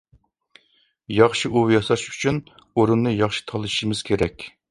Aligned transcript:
-ياخشى 1.17 1.51
ئۇۋا 1.51 1.67
ياساش 1.73 2.07
ئۈچۈن 2.13 2.41
ئورۇننى 2.63 3.15
ياخشى 3.19 3.47
تاللىشىمىز 3.53 4.05
كېرەك. 4.09 4.51